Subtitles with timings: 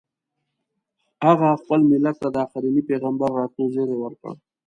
[1.25, 4.33] هغه خپل ملت ته د اخرني پیغمبر راتلو زیری ورکړ.